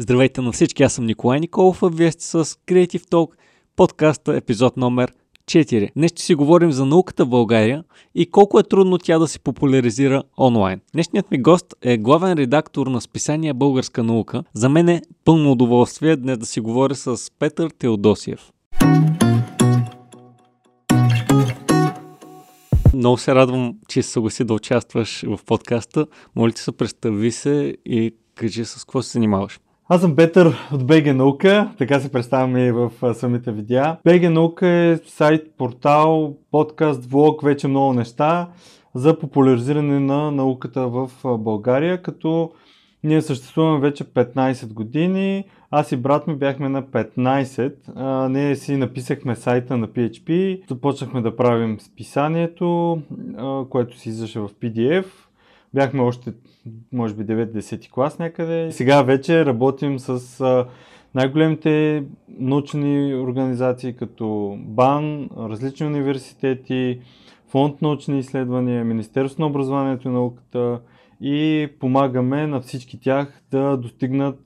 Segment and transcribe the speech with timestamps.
[0.00, 3.30] Здравейте на всички, аз съм Николай Николов, а вие сте с Creative Talk,
[3.76, 5.12] подкаста, епизод номер
[5.46, 5.90] 4.
[5.96, 7.84] Днес ще си говорим за науката в България
[8.14, 10.80] и колко е трудно тя да се популяризира онлайн.
[10.92, 14.42] Днешният ми гост е главен редактор на списание Българска наука.
[14.54, 18.50] За мен е пълно удоволствие днес да си говоря с Петър Теодосиев.
[22.94, 26.06] Много се радвам, че се съгласи да участваш в подкаста.
[26.36, 29.60] Моля ти се, представи се и кажи с какво се занимаваш.
[29.92, 33.96] Аз съм Петър от БГ Наука, така се представяме и в самите видеа.
[34.04, 38.48] БГ Наука е сайт, портал, подкаст, влог, вече много неща
[38.94, 42.50] за популяризиране на науката в България, като
[43.04, 45.44] ние съществуваме вече 15 години.
[45.70, 47.74] Аз и брат ми бяхме на 15.
[47.94, 52.98] А, ние си написахме сайта на PHP, започнахме да правим списанието,
[53.38, 55.04] а, което си излизаше в PDF.
[55.74, 56.32] Бяхме още,
[56.92, 58.72] може би, 9-10 клас някъде.
[58.72, 60.66] Сега вече работим с а,
[61.14, 67.00] най-големите научни организации, като БАН, различни университети,
[67.48, 70.80] Фонд научни изследвания, Министерство на образованието и науката
[71.20, 74.38] и помагаме на всички тях да достигнат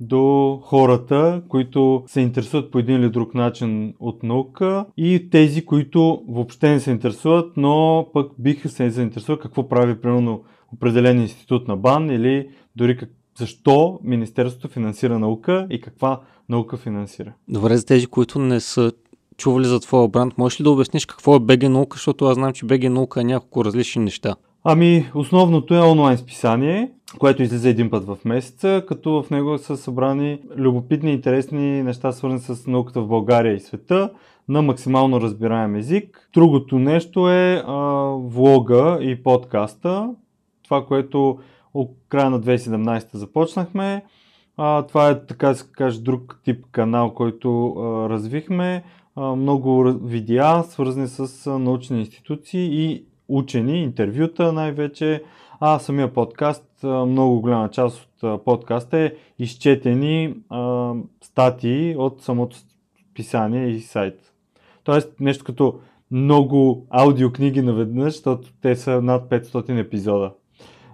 [0.00, 6.22] до хората, които се интересуват по един или друг начин от наука и тези, които
[6.28, 10.42] въобще не се интересуват, но пък биха се заинтересуват какво прави примерно
[10.74, 17.32] определен институт на БАН или дори как, защо Министерството финансира наука и каква наука финансира.
[17.48, 18.92] Добре, за тези, които не са
[19.36, 22.52] чували за твоя бранд, можеш ли да обясниш какво е БГ наука, защото аз знам,
[22.52, 24.36] че БГ наука е няколко различни неща.
[24.64, 29.76] Ами, основното е онлайн списание, което излиза един път в месеца, като в него са
[29.76, 34.10] събрани любопитни и интересни неща, свързани с науката в България и света,
[34.48, 36.28] на максимално разбираем език.
[36.34, 37.74] Другото нещо е а,
[38.24, 40.10] влога и подкаста,
[40.68, 41.38] това, което
[41.74, 44.04] от края на 2017 започнахме.
[44.56, 48.84] А, това е, така да се каже, друг тип канал, който а, развихме.
[49.16, 55.22] А, много видеа, свързани с а, научни институции и учени, интервюта най-вече,
[55.60, 62.56] а самия подкаст, много голяма част от подкаста е изчетени а, статии от самото
[63.14, 64.32] писание и сайт.
[64.84, 65.80] Тоест нещо като
[66.10, 70.32] много аудиокниги наведнъж, защото те са над 500 епизода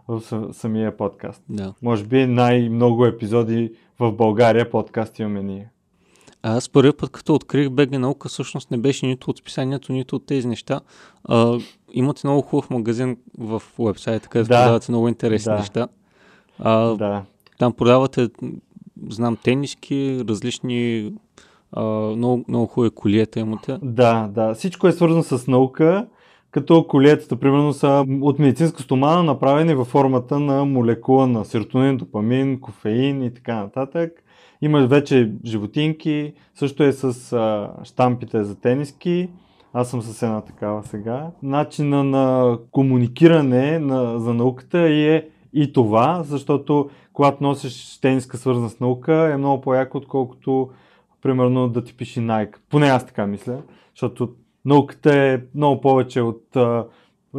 [0.09, 0.23] в
[0.53, 1.43] самия подкаст.
[1.49, 1.75] Да.
[1.83, 5.71] Може би най-много епизоди в България подкаст имаме ние.
[6.43, 10.27] Аз първи път, като открих БГ наука, всъщност не беше нито от списанието, нито от
[10.27, 10.81] тези неща.
[11.25, 11.59] А,
[11.93, 14.63] имате много хубав магазин в уебсайта, където да.
[14.63, 15.59] продавате много интересни да.
[15.59, 15.89] неща.
[16.59, 17.23] А, Да.
[17.59, 18.29] Там продавате,
[19.09, 21.13] знам, тениски, различни,
[21.73, 21.83] а,
[22.17, 23.79] много, много хубави колиета имате.
[23.83, 24.55] Да, да.
[24.55, 26.07] Всичко е свързано с наука,
[26.55, 32.61] като колиетата, примерно, са от медицинска стомана, направени във формата на молекула на серотонин, допамин,
[32.61, 34.13] кофеин и така нататък.
[34.63, 39.29] Има вече животинки, също е с а, штампите за тениски.
[39.73, 41.31] Аз съм с една такава сега.
[41.43, 48.81] Начина на комуникиране на, за науката е и това, защото когато носиш тениска свързана с
[48.81, 50.71] наука е много по-яко, отколкото
[51.23, 52.57] примерно да ти пише Nike.
[52.71, 53.59] Поне аз така мисля,
[53.95, 54.29] защото
[54.65, 56.57] науката е много повече от...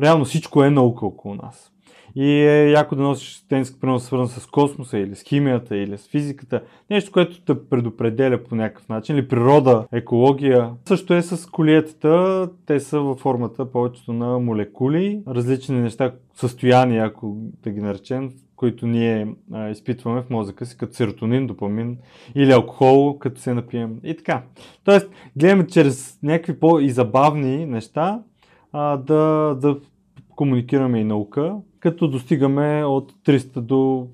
[0.02, 1.72] Реално всичко е наука около нас.
[2.16, 6.08] И е яко да носиш тениска, примерно свързан с космоса или с химията или с
[6.08, 6.62] физиката.
[6.90, 9.16] Нещо, което те предопределя по някакъв начин.
[9.16, 10.72] Или природа, екология.
[10.86, 12.50] Също е с колиетата.
[12.66, 15.22] Те са във формата повечето на молекули.
[15.28, 20.94] Различни неща, състояния, ако да ги наречем, които ние а, изпитваме в мозъка си, като
[20.94, 21.98] серотонин, допамин
[22.36, 24.44] или алкохол, като се напием и така.
[24.84, 28.20] Тоест, гледаме чрез някакви по-изабавни неща
[28.72, 29.78] а, да, да
[30.30, 34.08] комуникираме и наука, като достигаме от 300 до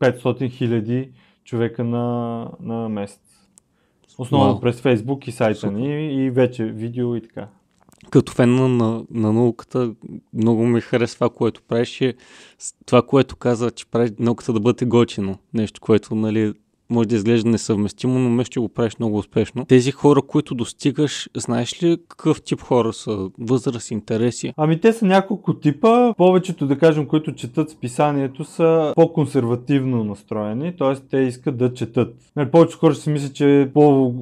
[0.00, 1.10] 500 хиляди
[1.44, 3.20] човека на, на месец.
[4.18, 4.60] Основно Wow.
[4.60, 5.72] през Фейсбук и сайта Супер.
[5.72, 7.48] ни и вече видео и така.
[8.14, 9.92] Като фен на, на, на науката,
[10.34, 12.02] много ми харесва това, което правиш.
[12.58, 15.38] С- това, което каза, че правиш науката да бъде готино.
[15.54, 16.52] Нещо, което, нали,
[16.90, 19.64] може да изглежда несъвместимо, но мисля, че го правиш много успешно.
[19.64, 23.30] Тези хора, които достигаш, знаеш ли какъв тип хора са?
[23.38, 24.52] Възраст, интереси?
[24.56, 26.14] Ами те са няколко типа.
[26.16, 30.94] Повечето, да кажем, които четат списанието са по-консервативно настроени, т.е.
[31.10, 32.14] те искат да четат.
[32.36, 34.14] Нали, повечето хора си мислят, че по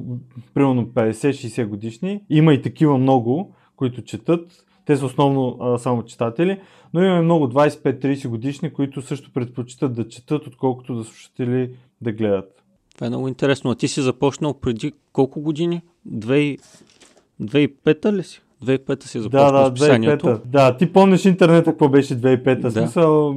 [0.53, 2.21] примерно 50-60 годишни.
[2.29, 4.65] Има и такива много, които четат.
[4.85, 6.59] Те са основно а, само читатели,
[6.93, 11.71] но имаме много 25-30 годишни, които също предпочитат да четат, отколкото да слушат или
[12.01, 12.63] да гледат.
[12.95, 13.71] Това е много интересно.
[13.71, 15.81] А ти си започнал преди колко години?
[16.09, 16.59] 2000
[17.41, 18.41] 2005 ли си?
[18.65, 20.25] 2005-та си Да, започнал да, с писанието.
[20.25, 22.61] 2005 Да, ти помниш интернета какво беше 2005 Да.
[22.61, 22.71] да.
[22.71, 23.35] Смисъл,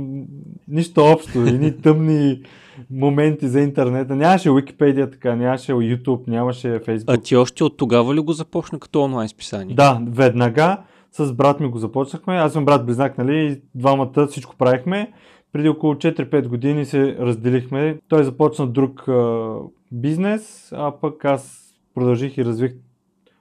[0.69, 2.41] нищо общо, едни тъмни
[2.91, 4.17] моменти за интернета.
[4.17, 7.15] Нямаше Wikipedia така, нямаше YouTube, нямаше Facebook.
[7.15, 9.75] А ти още от тогава ли го започна като онлайн списание?
[9.75, 10.79] Да, веднага
[11.13, 12.37] с брат ми го започнахме.
[12.37, 13.47] Аз съм брат близнак, нали?
[13.47, 15.13] и Двамата всичко правихме.
[15.53, 17.99] Преди около 4-5 години се разделихме.
[18.09, 19.55] Той започна друг а,
[19.93, 22.73] бизнес, а пък аз продължих и развих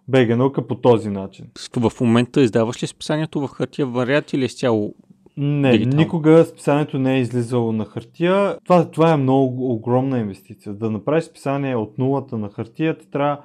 [0.08, 1.46] БГ наука по този начин.
[1.78, 4.96] В момента издаваш ли списанието в хартия вариант или изцяло?
[5.38, 5.98] Не, Дигитално.
[5.98, 8.58] никога списанието не е излизало на хартия.
[8.64, 10.74] Това, това е много огромна инвестиция.
[10.74, 13.38] Да направиш списание от нулата на хартия, ти трябва,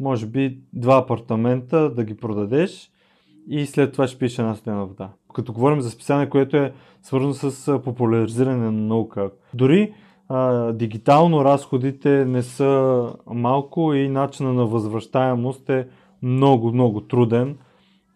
[0.00, 2.90] може би, два апартамента да ги продадеш
[3.48, 5.10] и след това ще пише една студена вода.
[5.34, 6.72] Като говорим за списание, което е
[7.02, 9.30] свързано с популяризиране на наука.
[9.54, 9.92] Дори
[10.28, 15.86] а, дигитално разходите не са малко и начина на възвръщаемост е
[16.22, 17.56] много, много труден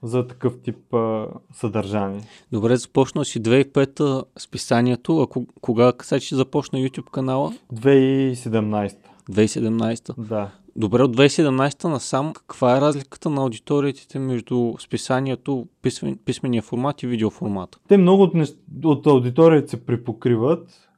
[0.03, 2.21] за такъв тип а, съдържание.
[2.53, 7.53] Добре, започнал си 2005-та списанието, а ко- кога сега ще започна YouTube канала?
[7.75, 8.97] 2017.
[9.31, 10.15] 2017-та.
[10.19, 10.51] Да.
[10.77, 17.07] Добре, от 2017-та насам, каква е разликата на аудиториите между списанието, писмен, писмения формат и
[17.07, 17.79] видеоформата?
[17.89, 18.57] Те много от, нещ...
[18.85, 20.89] от аудиторията се припокриват.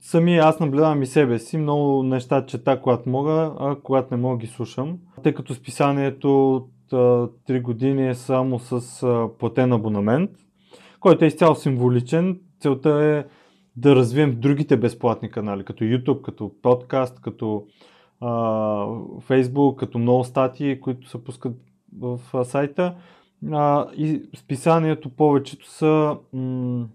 [0.00, 1.56] Сами аз наблюдавам и себе си.
[1.56, 4.98] Много неща чета, когато мога, а когато не мога ги слушам.
[5.22, 6.60] Тъй като списанието а,
[6.96, 10.30] 3 години е само с платен абонамент,
[11.00, 12.40] който е изцяло символичен.
[12.60, 13.24] Целта е
[13.76, 17.66] да развием другите безплатни канали, като YouTube, като подкаст, като
[18.20, 18.28] а,
[19.20, 21.56] Facebook, като много статии, които се пускат
[21.98, 22.94] в а, сайта.
[23.52, 26.86] А, и списанието повечето са м-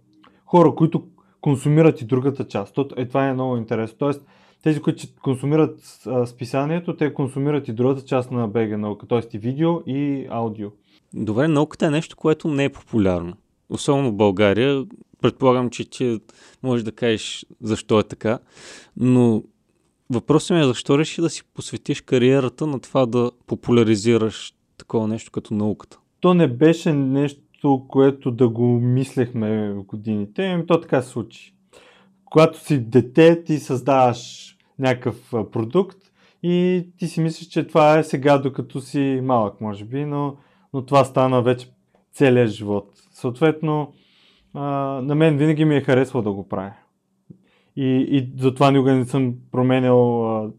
[0.46, 1.04] хора, които
[1.42, 2.78] консумират и другата част.
[2.98, 3.98] Е, това е много интересно.
[3.98, 4.26] Тоест,
[4.66, 9.38] тези, които консумират а, списанието, те консумират и другата част на БГ наука, т.е.
[9.38, 10.70] и видео и аудио.
[11.14, 13.34] Добре, науката е нещо, което не е популярно.
[13.70, 14.86] Особено в България.
[15.22, 16.20] Предполагам, че ти
[16.64, 18.40] можеш да кажеш защо е така.
[18.98, 19.44] Но
[20.10, 25.32] въпросът ми е защо реши да си посветиш кариерата на това да популяризираш такова нещо
[25.32, 26.00] като науката.
[26.20, 31.56] То не беше нещо, което да го мислехме в годините, ами то така се случи.
[32.26, 35.98] Когато си дете, ти създаваш някакъв продукт
[36.44, 40.38] и ти си мислиш, че това е сега, докато си малък, може би, но,
[40.74, 41.70] но това стана вече
[42.14, 42.90] целият живот.
[43.12, 43.94] Съответно,
[44.54, 44.62] а,
[45.04, 46.74] на мен винаги ми е харесвало да го правя.
[47.76, 50.52] И, и затова никога не съм променял а,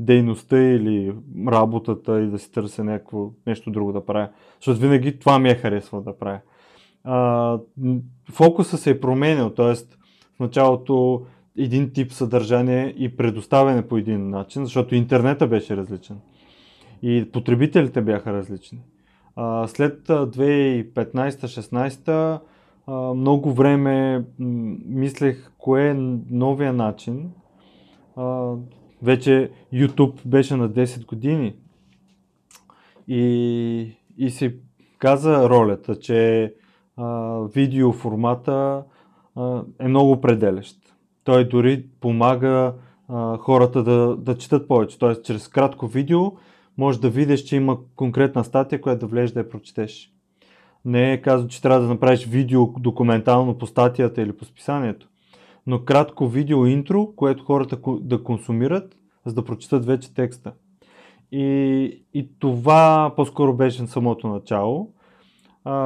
[0.00, 1.14] дейността или
[1.48, 4.28] работата и да си търся някакво нещо друго да правя.
[4.60, 6.40] Защото винаги това ми е харесвало да правя.
[7.04, 7.58] А,
[8.32, 9.74] фокуса се е променял, т.е.
[10.36, 11.26] в началото
[11.58, 16.16] един тип съдържание и предоставяне по един начин, защото интернета беше различен.
[17.02, 18.78] И потребителите бяха различни.
[19.66, 22.40] След а, 2015-16
[22.86, 24.24] а, много време
[24.88, 25.94] мислех кое е
[26.30, 27.30] новия начин.
[29.02, 31.54] Вече YouTube беше на 10 години
[33.08, 34.54] и, и си
[34.98, 36.54] каза ролята, че
[36.96, 38.82] а, видеоформата
[39.36, 40.83] а, е много определящ.
[41.24, 42.74] Той дори помага
[43.08, 44.98] а, хората да, да четат повече.
[44.98, 45.22] Т.е.
[45.22, 46.32] чрез кратко видео
[46.78, 50.10] може да видиш, че има конкретна статия, която да влезеш да я прочетеш.
[50.84, 55.08] Не е казано, че трябва да направиш видео документално по статията или по списанието,
[55.66, 58.96] но кратко видео интро, което хората да консумират,
[59.26, 60.52] за да прочитат вече текста.
[61.32, 64.92] И, и това по-скоро беше на самото начало.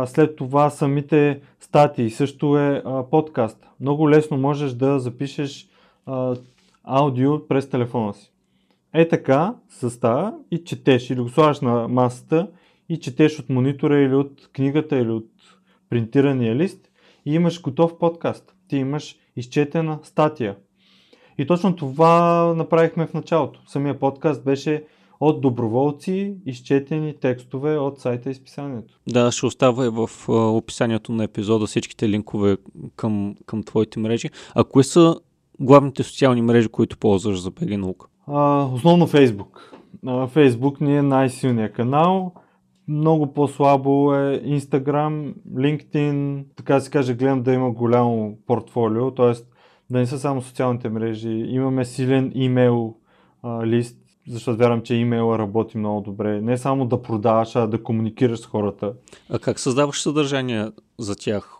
[0.07, 3.67] След това самите статии също е подкаст.
[3.81, 5.69] Много лесно можеш да запишеш
[6.85, 8.33] аудио през телефона си.
[8.95, 12.51] Е така, с тази и четеш или го слагаш на масата
[12.89, 15.31] и четеш от монитора или от книгата или от
[15.91, 16.91] принтирания лист
[17.27, 18.55] и имаш готов подкаст.
[18.69, 20.57] Ти имаш изчетена статия.
[21.39, 23.61] И точно това направихме в началото.
[23.67, 24.85] Самия подкаст беше
[25.21, 29.01] от доброволци, изчетени текстове от сайта и списанието.
[29.09, 32.57] Да, ще остава и в а, описанието на епизода всичките линкове
[32.97, 34.31] към, към твоите мрежи.
[34.55, 35.17] А кои са
[35.61, 38.07] главните социални мрежи, които ползваш за БГ наука?
[38.27, 39.73] А, основно Фейсбук.
[40.29, 42.33] Фейсбук ни е най-силният канал.
[42.89, 49.33] Много по-слабо е Instagram, LinkedIn, така се каже, гледам да има голямо портфолио, т.е.
[49.91, 51.31] да не са само социалните мрежи.
[51.31, 52.95] Имаме силен имейл
[53.43, 53.98] а, лист,
[54.29, 56.41] защото вярвам, че имейла работи много добре.
[56.41, 58.93] Не само да продаваш, а да комуникираш с хората.
[59.31, 61.55] А как създаваш съдържание за тях?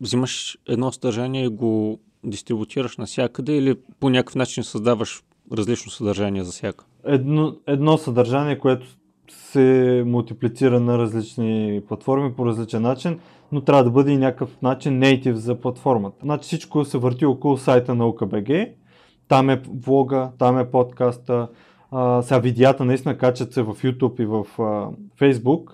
[0.00, 6.52] Взимаш едно съдържание и го дистрибутираш навсякъде или по някакъв начин създаваш различно съдържание за
[6.52, 6.84] всяка?
[7.04, 8.86] Едно, едно съдържание, което
[9.30, 13.18] се мултиплицира на различни платформи по различен начин,
[13.52, 16.16] но трябва да бъде и някакъв начин native за платформата.
[16.22, 18.72] Значи всичко се върти около сайта на UKBG,
[19.28, 21.48] там е влога, там е подкаста,
[21.92, 24.88] а, сега видеята наистина качат се в YouTube и в а,
[25.20, 25.72] Facebook,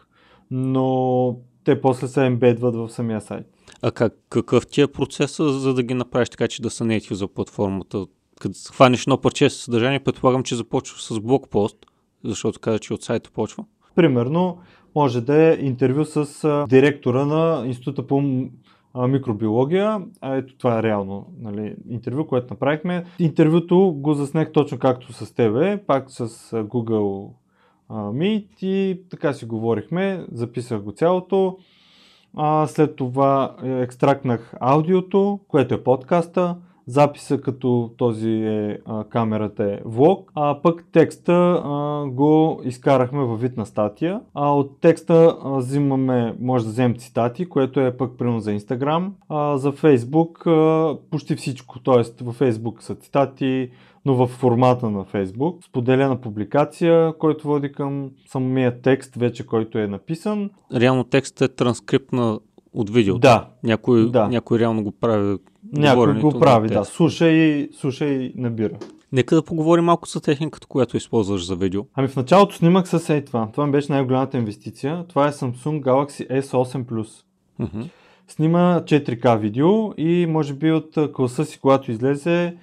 [0.51, 3.47] но те после се ембедват в самия сайт.
[3.83, 7.13] А как, какъв ти е процесът, за да ги направиш така, че да са native
[7.13, 8.07] за платформата?
[8.41, 11.77] Като хванеш едно парче със съдържание, предполагам, че започва с блокпост,
[12.25, 13.65] защото каза, че от сайта почва.
[13.95, 14.59] Примерно,
[14.95, 18.23] може да е интервю с а, директора на Института по
[18.95, 20.01] а, микробиология.
[20.21, 23.05] А ето това е реално нали, интервю, което направихме.
[23.19, 27.31] Интервюто го заснех точно както с тебе, пак с Google
[27.91, 31.59] Meet и така си говорихме, записах го цялото.
[32.37, 36.57] А, след това е, екстрактнах аудиото, което е подкаста,
[36.89, 38.79] записа като този е
[39.11, 41.33] камерата е влог, а пък текста
[41.65, 44.21] а, го изкарахме във вид на статия.
[44.35, 49.11] А от текста а, взимаме, може да вземем цитати, което е пък примерно за Instagram.
[49.29, 52.25] А, за Facebook а, почти всичко, т.е.
[52.25, 53.71] във Facebook са цитати,
[54.05, 55.65] но в формата на Facebook.
[55.65, 60.51] Споделена публикация, който води към самия текст, вече който е написан.
[60.75, 62.39] Реално текстът е транскрипт на
[62.79, 63.19] от видеото.
[63.19, 63.49] Да.
[63.63, 64.29] Някой, Да.
[64.29, 65.37] някой реално го прави.
[65.73, 66.85] Някой го прави, да.
[66.85, 68.75] Слуша и, слуша и набира.
[69.13, 71.83] Нека да поговорим малко за техниката, която използваш за видео.
[71.95, 73.49] Ами в началото снимах с ей това.
[73.53, 75.05] Това ми беше най-голямата инвестиция.
[75.09, 77.25] Това е Samsung Galaxy S8 Plus.
[78.29, 82.57] Снима 4K видео и може би от класа си, когато излезе,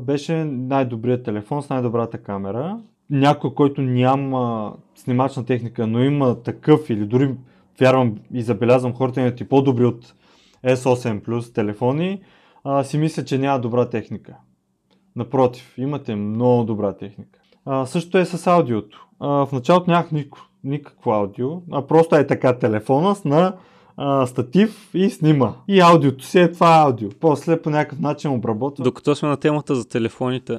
[0.00, 2.78] беше най-добрият телефон с най-добрата камера.
[3.10, 7.34] Някой, който няма снимачна техника, но има такъв или дори
[7.80, 10.14] вярвам и забелязвам хората имат и по-добри от
[10.64, 12.22] S8 Plus телефони,
[12.64, 14.36] а, си мисля, че няма добра техника.
[15.16, 17.38] Напротив, имате много добра техника.
[17.64, 19.06] А, също е с аудиото.
[19.20, 23.56] А, в началото нямах нико, никакво аудио, а просто е така телефона с на
[23.96, 25.54] а, статив и снима.
[25.68, 27.10] И аудиото си е това аудио.
[27.20, 28.84] После по някакъв начин обработва.
[28.84, 30.58] Докато сме на темата за телефоните,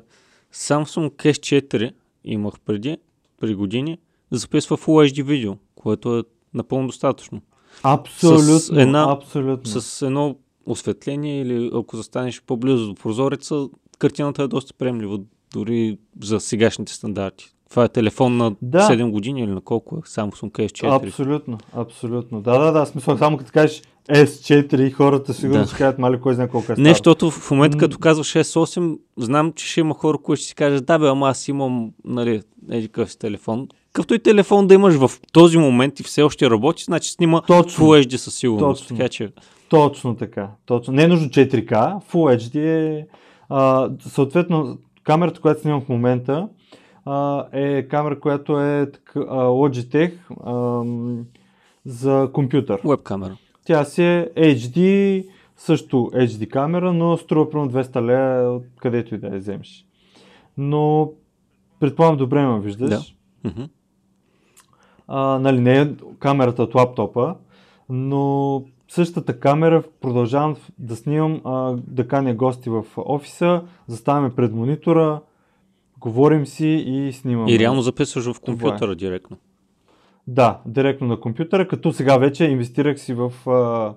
[0.53, 1.91] Samsung S4
[2.23, 2.97] имах преди,
[3.41, 3.97] при години,
[4.31, 6.23] записва Full HD видео, което е
[6.57, 7.41] напълно достатъчно.
[7.83, 9.81] Абсолютно, с една- абсолютно.
[9.81, 10.35] С едно
[10.65, 13.67] осветление или ако застанеш по-близо до прозореца,
[13.99, 15.19] картината е доста приемлива,
[15.53, 17.53] дори за сегашните стандарти.
[17.69, 18.79] Това е телефон на Да.
[18.87, 19.99] 7 години или на колко е?
[19.99, 21.05] Samsung S4.
[21.07, 22.41] Абсолютно, абсолютно.
[22.41, 25.67] Да, да, да, смисъл, само като кажеш S4, хората сигурно Да.
[25.67, 29.53] ще кажат, мали, кой знае колко е Не, защото в момента като казваш 6-8, знам,
[29.53, 32.89] че ще има хора, които ще си кажат, да бе, ама аз имам, нали, еди
[33.07, 33.67] си телефон.
[33.97, 37.85] Какъвто и телефон да имаш в този момент и все още работи, значи снима Точно.
[37.85, 38.81] Full HD със сигурност.
[38.81, 38.97] Точно.
[38.97, 39.31] Така че,
[39.69, 40.49] Точно така.
[40.65, 40.93] Точно.
[40.93, 43.07] Не е нужно 4K, Full HD е...
[43.49, 46.47] А, съответно, камерата, която снимам в момента,
[47.05, 50.13] а, е камера, която е така, а, Logitech
[50.45, 51.25] ам,
[51.85, 52.81] за компютър.
[52.85, 53.37] веб камера.
[53.65, 55.25] Тя си е HD,
[55.55, 59.85] също HD камера, но струва примерно 200 лея, от където и да я вземеш.
[60.57, 61.11] Но
[61.79, 62.89] предполагам добре ме виждаш.
[62.89, 63.49] Да.
[63.49, 63.63] Мгм.
[65.07, 67.35] А, нали, не е камерата от лаптопа,
[67.89, 75.21] но същата камера продължавам да снимам, а, да каня гости в офиса, заставаме пред монитора,
[75.99, 77.51] говорим си и снимаме.
[77.51, 78.45] И реално записваш в е.
[78.45, 79.37] компютъра директно.
[80.27, 83.93] Да, директно на компютъра, като сега вече инвестирах си в а,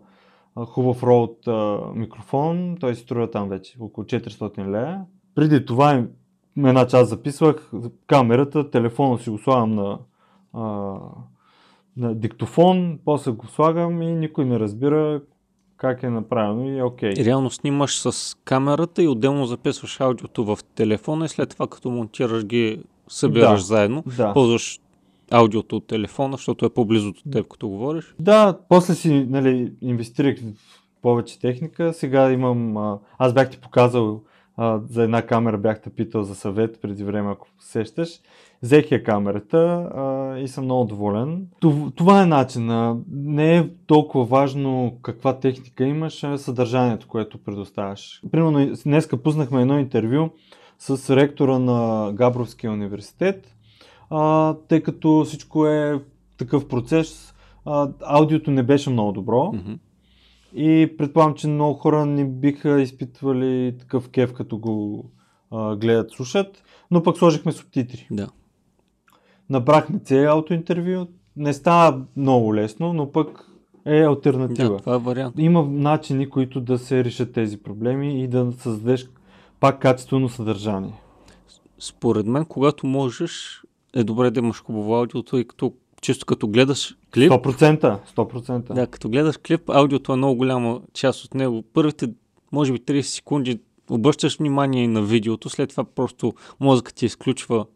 [0.65, 5.01] хубав Rode а, микрофон, той си струва там вече около 400 лея.
[5.35, 6.05] Преди това
[6.57, 7.71] една част записвах
[8.07, 9.99] камерата, телефона си го слагам на,
[10.53, 10.97] а,
[11.97, 15.21] на диктофон, после го слагам и никой не разбира
[15.77, 17.13] как е направено и е окей.
[17.19, 21.91] И реално снимаш с камерата и отделно записваш аудиото в телефона и след това като
[21.91, 23.67] монтираш ги събираш Да.
[23.67, 24.05] заедно.
[24.17, 24.33] Да.
[24.33, 24.81] Ползваш
[25.31, 28.15] аудиото от телефона, защото е по-близо до теб, като говориш.
[28.19, 31.93] Да, после си нали, инвестирах в повече техника.
[31.93, 32.77] Сега имам.
[32.77, 34.23] А, аз бях ти показал
[34.63, 38.21] а, за една камера, бях те питал за съвет преди време, ако се сещаш.
[38.63, 39.59] Взех я камерата
[39.95, 41.47] а, и съм много доволен.
[41.61, 42.71] Това, това е начин.
[42.71, 48.23] А, не е толкова важно каква техника имаш, а съдържанието, което предоставяш.
[48.33, 50.31] Примерно, днеска пуснахме едно интервю
[50.79, 53.57] с ректора на Габровския университет,
[54.11, 56.03] а, тъй като всичко е
[56.39, 57.35] такъв процес.
[57.65, 59.73] А, аудиото не беше много добро Мгм.
[60.55, 65.05] И предполагам, че много хора не биха изпитвали такъв кеф, като го
[65.51, 68.09] а, гледат, слушат, но пък сложихме субтитри.
[68.11, 68.29] Да.
[69.51, 71.07] Набрахме цялото интервю.
[71.37, 73.47] Не става много лесно, но пък
[73.85, 74.69] е альтернатива.
[74.69, 75.35] да, това е вариант.
[75.39, 79.09] Има начини, които да се решат тези проблеми и да създадеш
[79.61, 81.01] пак качествено съдържание.
[81.79, 83.63] Според мен, когато можеш,
[83.95, 87.99] е добре да имаш хубаво аудио, тъй като чисто като гледаш клип, 100%.
[88.17, 88.75] 100%.
[88.75, 91.63] да, като гледаш клип, аудиото е много голяма част от него.
[91.75, 92.09] Първите,
[92.53, 97.67] може би 30 секунди обръщаш внимание и на видеото, след това просто мозъкът ти изключва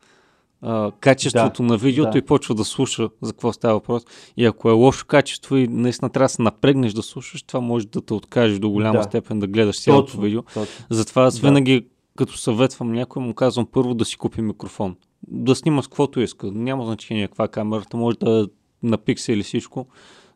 [0.62, 2.19] а, качеството Да, на видеото да.
[2.19, 4.02] и почва да слуша за какво става въпрос.
[4.37, 7.87] И ако е лошо качество и наистина трябва да се напрегнеш да слушаш, това може
[7.87, 9.02] да те откаже до голяма Да.
[9.04, 10.43] степен да гледаш цялото видео.
[10.43, 10.87] точно.
[10.90, 11.47] Затова аз Да.
[11.49, 14.97] винаги, като съветвам някой, му казвам първо да си купи микрофон.
[15.28, 16.50] Да снима с каквото иска.
[16.50, 18.45] Няма значение каква е камерата, може да е
[18.87, 19.87] на пиксели всичко,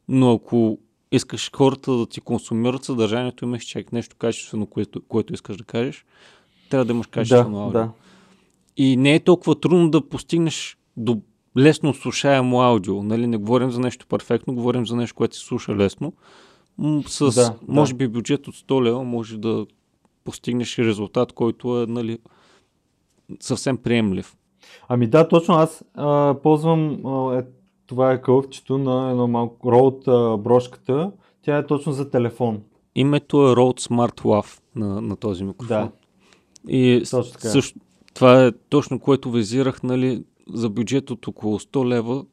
[0.09, 0.78] но ако
[1.12, 6.04] искаш хората да ти консумират съдържанието, имаш чак нещо качествено, което, което искаш да кажеш,
[6.71, 7.80] трябва да имаш качествено Да, аудио.
[7.80, 7.90] да.
[8.76, 11.21] И не е толкова трудно да постигнеш до
[11.59, 13.02] лесно слушаемо аудио.
[13.02, 13.26] Нали?
[13.26, 16.12] Не говорим за нещо перфектно, говорим за нещо, което се слуша лесно.
[17.07, 17.57] С, Да, да.
[17.68, 19.66] може би, бюджет от 100 лева може да
[20.25, 22.18] постигнеш резултат, който е нали,
[23.40, 24.37] съвсем приемлив.
[24.88, 27.42] Ами да, точно аз а, ползвам а, е,
[27.87, 31.10] това е кълъвчето на едно малко а, брошката.
[31.42, 32.60] Тя е точно за телефон.
[32.94, 35.76] Името е Rode Smart Lav на, на този микрофон.
[35.76, 35.90] Да.
[36.68, 37.48] И Точно така.
[37.48, 37.78] също,
[38.14, 42.25] това е точно което визирах нали, за бюджет от около 100 лева.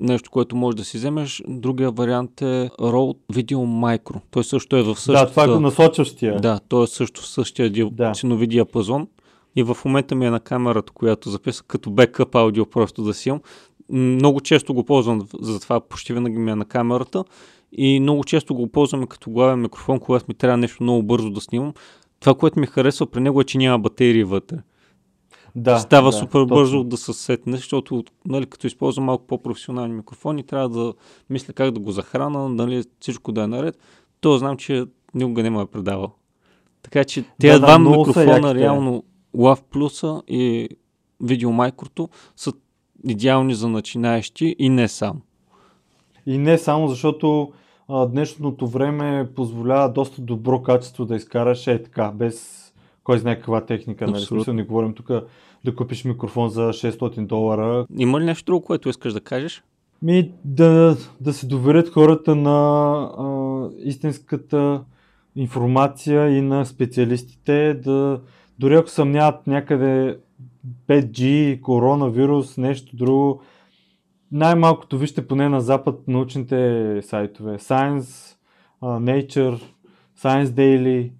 [0.00, 1.42] Нещо, което можеш да си вземеш.
[1.48, 4.20] Другия вариант е Rode Video Micro.
[4.30, 5.24] Той също е в същата...
[5.24, 6.40] Да, това е насочващия.
[6.40, 7.90] Да, той е също в същия ди...
[7.92, 8.12] Да.
[8.12, 9.08] ценови диапазон.
[9.56, 13.28] И в момента ми е на камерата, която записах като бекъп аудио, просто да си
[13.28, 13.40] имам.
[13.88, 17.24] Много често го ползвам, затова почти винаги ми е на камерата.
[17.72, 21.40] И много често го ползвам като главен микрофон, когато ми трябва нещо много бързо да
[21.40, 21.72] снимам.
[22.20, 24.56] Това, което ми харесва при него е, че няма батерии вътре.
[25.54, 26.56] да Става да, супер точно.
[26.56, 30.94] бързо да се сетне, защото нали, като използвам малко по-професионални микрофони, трябва да
[31.30, 33.78] мисля как да го захрана, нали, всичко да е наред.
[34.20, 34.84] То знам, че
[35.14, 36.12] никога не ме е предавал.
[36.82, 38.54] Така че тези да, два са микрофона, яките.
[38.54, 39.04] реално
[39.36, 40.68] Lav Plus и
[41.22, 42.52] Videomicro са
[43.08, 45.20] идеални за начинаещи и не само.
[46.26, 47.52] И не само защото
[47.88, 52.64] а, днешното време позволява доста добро качество да изкараш е така, без
[53.04, 54.06] кой знае каква техника.
[54.06, 54.24] Нали?
[54.24, 55.10] Смисъл, не говорим тук
[55.64, 57.86] да купиш микрофон за 600 долара.
[57.98, 59.62] Има ли нещо друго, което искаш да кажеш?
[60.02, 64.84] Ми да, да се доверят хората на а, истинската
[65.36, 68.20] информация и на специалистите, да
[68.58, 70.18] дори ако съмняват някъде
[70.88, 73.40] 5G, коронавирус, нещо друго,
[74.32, 77.58] най-малкото вижте поне на запад научните сайтове.
[77.58, 78.36] Science,
[78.82, 79.62] Nature,
[80.18, 81.10] Science Daily,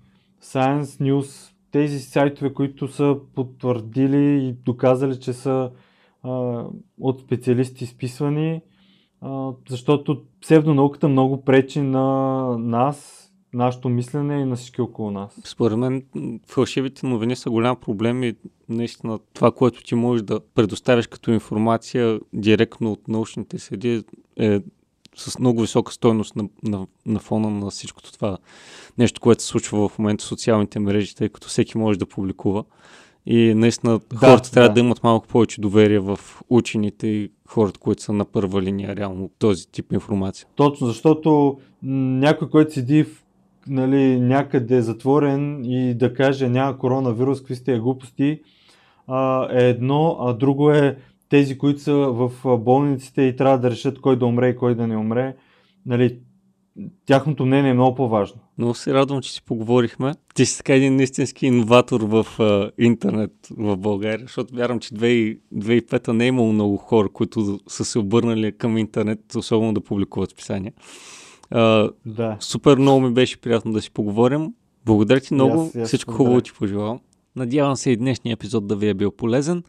[0.42, 5.70] Science News, тези сайтове, които са потвърдили и доказали, че са
[6.22, 6.64] а,
[7.00, 8.62] от специалисти изписвани,
[9.20, 13.23] а, защото псевдонауката много пречи на нас,
[13.54, 15.40] нашето мислене и на всички около нас.
[15.44, 16.02] Според мен
[16.46, 18.34] фалшивите новини са голям проблем и
[18.68, 24.04] наистина това, което ти можеш да предоставиш като информация директно от научните седи
[24.36, 24.60] е
[25.16, 28.38] с много висока стойност на, на, на фона на всичкото това
[28.98, 32.64] нещо, което се случва в момента в социалните мрежи, тъй като всеки може да публикува.
[33.26, 34.74] И наистина хората трябва да.
[34.74, 39.30] да имат малко повече доверие в учените и хората, които са на първа линия реално
[39.38, 40.46] този тип информация.
[40.54, 43.23] Точно, защото някой, който седи в,
[43.66, 48.40] нали, някъде затворен и да каже няма коронавирус, какви сте глупости,
[49.06, 50.96] а, е едно, а друго е
[51.28, 54.86] тези, които са в болниците и трябва да решат кой да умре и кой да
[54.86, 55.36] не умре.
[55.86, 56.18] Нали,
[57.06, 58.40] тяхното мнение е много по-важно.
[58.58, 60.12] Много се радвам, че си поговорихме.
[60.34, 65.38] Ти си така един истински инноватор в а, интернет в България, защото вярвам, че 2000
[65.54, 70.30] 2005 не е имало много хора, които са се обърнали към интернет, особено да публикуват
[70.30, 70.72] списания.
[71.50, 72.36] А, Да.
[72.40, 74.52] супер много ми беше приятно да си поговорим.
[74.84, 75.70] Благодаря ти много.
[75.74, 76.26] и аз Всичко благодаря.
[76.28, 77.00] хубаво ти пожелавам.
[77.36, 79.62] Надявам се и днешния епизод да ви е бил полезен.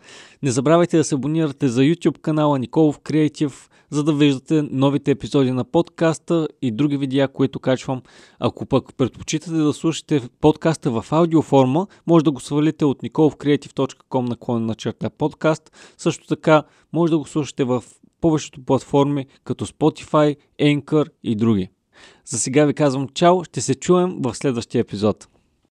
[0.43, 5.51] Не забравяйте да се абонирате за YouTube канала Николов Креатив, за да виждате новите епизоди
[5.51, 8.01] на подкаста и други видеа, които качвам.
[8.39, 14.65] Ако пък предпочитате да слушате подкаста в аудиоформа, може да го свалите от nikolовcreative.com наклон
[14.65, 15.71] на черта подкаст.
[15.97, 17.83] Също така може да го слушате в
[18.25, 21.69] повечето платформи, като Spotify, Anchor и други.
[22.25, 25.27] За сега ви казвам чао, ще се чуем в следващия епизод.